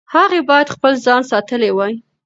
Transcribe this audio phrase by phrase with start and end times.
[0.15, 1.93] هغې باید خپل ځان ساتلی وای.